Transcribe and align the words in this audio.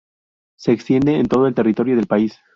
Se 0.57 0.71
extiende 0.71 1.19
en 1.19 1.27
todo 1.27 1.45
el 1.45 1.53
territorio 1.53 1.95
del 1.95 2.07
país. 2.07 2.39